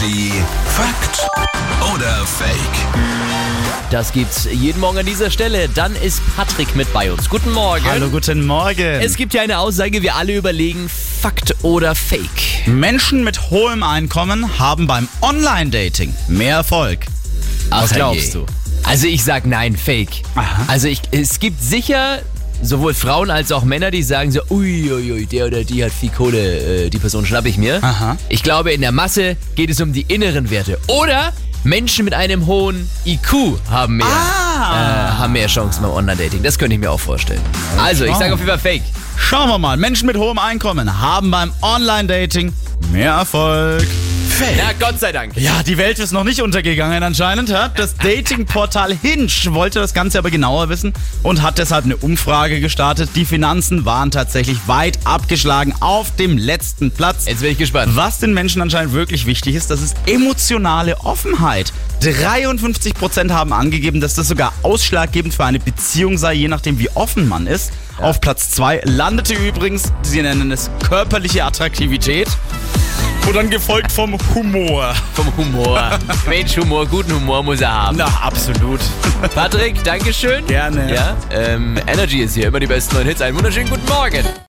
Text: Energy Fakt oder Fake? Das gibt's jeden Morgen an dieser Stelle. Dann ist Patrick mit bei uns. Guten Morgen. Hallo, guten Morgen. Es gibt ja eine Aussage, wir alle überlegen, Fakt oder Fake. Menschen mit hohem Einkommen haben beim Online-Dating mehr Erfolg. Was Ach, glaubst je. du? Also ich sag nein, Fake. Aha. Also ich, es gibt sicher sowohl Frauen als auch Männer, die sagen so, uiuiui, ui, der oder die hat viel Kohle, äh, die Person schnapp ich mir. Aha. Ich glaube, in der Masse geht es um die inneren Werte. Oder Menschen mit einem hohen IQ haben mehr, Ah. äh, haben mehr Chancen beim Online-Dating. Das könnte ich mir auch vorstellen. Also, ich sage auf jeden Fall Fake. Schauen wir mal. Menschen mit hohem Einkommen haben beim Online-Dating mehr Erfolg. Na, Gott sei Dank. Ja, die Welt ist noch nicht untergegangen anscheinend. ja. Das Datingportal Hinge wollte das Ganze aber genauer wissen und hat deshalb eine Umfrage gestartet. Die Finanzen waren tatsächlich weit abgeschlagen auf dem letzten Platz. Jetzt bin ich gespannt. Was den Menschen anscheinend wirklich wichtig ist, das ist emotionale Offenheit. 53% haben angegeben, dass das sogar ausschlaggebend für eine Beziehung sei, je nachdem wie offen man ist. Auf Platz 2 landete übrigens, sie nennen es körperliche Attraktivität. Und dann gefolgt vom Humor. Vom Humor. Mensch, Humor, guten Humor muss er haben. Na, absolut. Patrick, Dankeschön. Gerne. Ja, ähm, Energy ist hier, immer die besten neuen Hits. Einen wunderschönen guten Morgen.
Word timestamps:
Energy 0.00 0.32
Fakt 0.66 1.28
oder 1.94 2.24
Fake? 2.24 2.50
Das 3.90 4.12
gibt's 4.12 4.48
jeden 4.50 4.80
Morgen 4.80 4.98
an 4.98 5.04
dieser 5.04 5.30
Stelle. 5.30 5.68
Dann 5.68 5.94
ist 5.94 6.22
Patrick 6.36 6.74
mit 6.74 6.90
bei 6.94 7.12
uns. 7.12 7.28
Guten 7.28 7.52
Morgen. 7.52 7.84
Hallo, 7.84 8.08
guten 8.08 8.46
Morgen. 8.46 8.78
Es 8.78 9.16
gibt 9.16 9.34
ja 9.34 9.42
eine 9.42 9.58
Aussage, 9.58 10.00
wir 10.00 10.14
alle 10.14 10.36
überlegen, 10.36 10.88
Fakt 10.88 11.54
oder 11.62 11.94
Fake. 11.94 12.66
Menschen 12.66 13.24
mit 13.24 13.50
hohem 13.50 13.82
Einkommen 13.82 14.58
haben 14.58 14.86
beim 14.86 15.06
Online-Dating 15.20 16.14
mehr 16.28 16.56
Erfolg. 16.56 17.00
Was 17.68 17.90
Ach, 17.90 17.96
glaubst 17.96 18.34
je. 18.34 18.40
du? 18.40 18.46
Also 18.84 19.06
ich 19.06 19.22
sag 19.22 19.44
nein, 19.44 19.76
Fake. 19.76 20.22
Aha. 20.34 20.64
Also 20.68 20.88
ich, 20.88 21.02
es 21.10 21.40
gibt 21.40 21.62
sicher 21.62 22.20
sowohl 22.62 22.94
Frauen 22.94 23.30
als 23.30 23.52
auch 23.52 23.64
Männer, 23.64 23.90
die 23.90 24.02
sagen 24.02 24.30
so, 24.32 24.40
uiuiui, 24.50 25.12
ui, 25.12 25.26
der 25.26 25.46
oder 25.46 25.64
die 25.64 25.84
hat 25.84 25.92
viel 25.92 26.10
Kohle, 26.10 26.86
äh, 26.86 26.90
die 26.90 26.98
Person 26.98 27.24
schnapp 27.26 27.46
ich 27.46 27.56
mir. 27.58 27.82
Aha. 27.82 28.16
Ich 28.28 28.42
glaube, 28.42 28.72
in 28.72 28.80
der 28.80 28.92
Masse 28.92 29.36
geht 29.56 29.70
es 29.70 29.80
um 29.80 29.92
die 29.92 30.02
inneren 30.02 30.50
Werte. 30.50 30.78
Oder 30.88 31.32
Menschen 31.64 32.04
mit 32.04 32.14
einem 32.14 32.46
hohen 32.46 32.88
IQ 33.04 33.58
haben 33.70 33.96
mehr, 33.98 34.06
Ah. 34.06 35.10
äh, 35.12 35.18
haben 35.18 35.32
mehr 35.32 35.46
Chancen 35.46 35.82
beim 35.82 35.92
Online-Dating. 35.92 36.42
Das 36.42 36.58
könnte 36.58 36.74
ich 36.74 36.80
mir 36.80 36.90
auch 36.90 37.00
vorstellen. 37.00 37.40
Also, 37.78 38.04
ich 38.04 38.14
sage 38.16 38.32
auf 38.34 38.40
jeden 38.40 38.48
Fall 38.50 38.58
Fake. 38.58 38.82
Schauen 39.16 39.48
wir 39.48 39.58
mal. 39.58 39.76
Menschen 39.76 40.06
mit 40.06 40.16
hohem 40.16 40.38
Einkommen 40.38 41.00
haben 41.00 41.30
beim 41.30 41.52
Online-Dating 41.62 42.52
mehr 42.92 43.12
Erfolg. 43.12 43.86
Na, 44.70 44.86
Gott 44.86 45.00
sei 45.00 45.10
Dank. 45.10 45.36
Ja, 45.36 45.64
die 45.64 45.78
Welt 45.78 45.98
ist 45.98 46.12
noch 46.12 46.22
nicht 46.22 46.40
untergegangen 46.40 47.02
anscheinend. 47.02 47.48
ja. 47.48 47.68
Das 47.68 47.96
Datingportal 47.96 48.94
Hinge 48.94 49.28
wollte 49.48 49.80
das 49.80 49.94
Ganze 49.94 50.18
aber 50.18 50.30
genauer 50.30 50.68
wissen 50.68 50.92
und 51.24 51.42
hat 51.42 51.58
deshalb 51.58 51.86
eine 51.86 51.96
Umfrage 51.96 52.60
gestartet. 52.60 53.10
Die 53.16 53.24
Finanzen 53.24 53.84
waren 53.84 54.12
tatsächlich 54.12 54.68
weit 54.68 54.98
abgeschlagen 55.04 55.74
auf 55.80 56.14
dem 56.14 56.38
letzten 56.38 56.92
Platz. 56.92 57.26
Jetzt 57.26 57.40
bin 57.40 57.50
ich 57.50 57.58
gespannt. 57.58 57.96
Was 57.96 58.18
den 58.18 58.32
Menschen 58.32 58.62
anscheinend 58.62 58.92
wirklich 58.92 59.26
wichtig 59.26 59.56
ist, 59.56 59.70
das 59.70 59.82
ist 59.82 59.96
emotionale 60.06 60.98
Offenheit. 61.00 61.72
53% 62.02 63.30
haben 63.32 63.52
angegeben, 63.52 64.00
dass 64.00 64.14
das 64.14 64.28
sogar 64.28 64.52
ausschlaggebend 64.62 65.34
für 65.34 65.44
eine 65.44 65.58
Beziehung 65.58 66.16
sei, 66.16 66.34
je 66.34 66.48
nachdem 66.48 66.78
wie 66.78 66.90
offen 66.90 67.28
man 67.28 67.48
ist. 67.48 67.72
Auf 67.98 68.20
Platz 68.20 68.50
2 68.50 68.82
landete 68.84 69.34
übrigens, 69.34 69.92
sie 70.02 70.22
nennen 70.22 70.52
es 70.52 70.70
körperliche 70.88 71.44
Attraktivität. 71.44 72.28
Und 73.26 73.36
dann 73.36 73.50
gefolgt 73.50 73.92
vom 73.92 74.16
Humor. 74.34 74.94
Vom 75.14 75.36
Humor. 75.36 75.98
Mensch, 76.28 76.56
Humor, 76.56 76.86
guten 76.86 77.14
Humor 77.14 77.42
muss 77.42 77.60
er 77.60 77.72
haben. 77.72 77.96
Na, 77.96 78.06
absolut. 78.22 78.80
Patrick, 79.34 79.82
Dankeschön. 79.84 80.46
Gerne. 80.46 80.92
Ja, 80.92 81.16
ähm, 81.30 81.78
Energy 81.86 82.20
ist 82.20 82.34
hier, 82.34 82.48
immer 82.48 82.58
die 82.60 82.66
besten 82.66 82.96
neuen 82.96 83.06
Hits. 83.06 83.22
Einen 83.22 83.36
wunderschönen 83.36 83.70
guten 83.70 83.86
Morgen. 83.88 84.24